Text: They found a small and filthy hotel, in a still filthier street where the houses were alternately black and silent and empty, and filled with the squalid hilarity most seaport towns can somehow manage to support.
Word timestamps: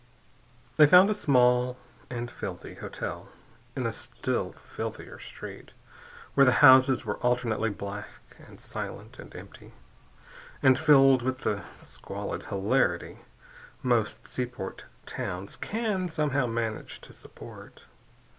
They 0.77 0.87
found 0.87 1.11
a 1.11 1.13
small 1.13 1.77
and 2.09 2.31
filthy 2.31 2.73
hotel, 2.73 3.29
in 3.75 3.85
a 3.85 3.93
still 3.93 4.51
filthier 4.53 5.19
street 5.19 5.73
where 6.33 6.43
the 6.47 6.53
houses 6.65 7.05
were 7.05 7.17
alternately 7.19 7.69
black 7.69 8.07
and 8.39 8.59
silent 8.59 9.19
and 9.19 9.35
empty, 9.35 9.73
and 10.63 10.79
filled 10.79 11.21
with 11.21 11.41
the 11.41 11.63
squalid 11.77 12.45
hilarity 12.47 13.19
most 13.83 14.25
seaport 14.25 14.85
towns 15.05 15.55
can 15.55 16.09
somehow 16.09 16.47
manage 16.47 16.99
to 17.01 17.13
support. 17.13 17.85